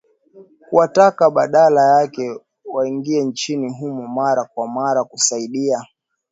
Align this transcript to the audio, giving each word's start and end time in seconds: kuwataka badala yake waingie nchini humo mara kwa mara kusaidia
kuwataka 0.69 1.29
badala 1.29 1.81
yake 2.01 2.39
waingie 2.65 3.23
nchini 3.25 3.73
humo 3.79 4.07
mara 4.07 4.43
kwa 4.43 4.67
mara 4.67 5.03
kusaidia 5.03 5.85